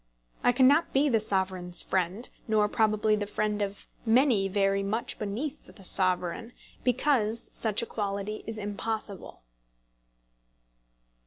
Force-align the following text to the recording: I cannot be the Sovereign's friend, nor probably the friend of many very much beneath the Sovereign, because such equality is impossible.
I 0.43 0.51
cannot 0.51 0.93
be 0.93 1.09
the 1.09 1.19
Sovereign's 1.19 1.83
friend, 1.83 2.27
nor 2.47 2.67
probably 2.67 3.15
the 3.15 3.27
friend 3.27 3.61
of 3.61 3.85
many 4.03 4.47
very 4.47 4.81
much 4.81 5.19
beneath 5.19 5.67
the 5.67 5.83
Sovereign, 5.83 6.53
because 6.83 7.51
such 7.53 7.83
equality 7.83 8.43
is 8.47 8.57
impossible. 8.57 9.43